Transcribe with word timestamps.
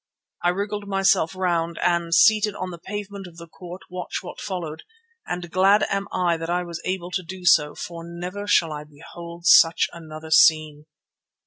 I 0.43 0.49
wriggled 0.49 0.87
myself 0.87 1.35
round 1.35 1.77
and, 1.77 2.11
seated 2.11 2.55
on 2.55 2.71
the 2.71 2.79
pavement 2.79 3.27
of 3.27 3.37
the 3.37 3.47
court, 3.47 3.83
watched 3.87 4.23
what 4.23 4.41
followed, 4.41 4.81
and 5.27 5.51
glad 5.51 5.83
am 5.91 6.07
I 6.11 6.37
that 6.37 6.49
I 6.49 6.63
was 6.63 6.81
able 6.85 7.11
to 7.11 7.21
do 7.21 7.45
so, 7.45 7.75
for 7.75 8.01
never 8.03 8.47
shall 8.47 8.73
I 8.73 8.83
behold 8.83 9.45
such 9.45 9.87
another 9.93 10.31
scene. 10.31 10.87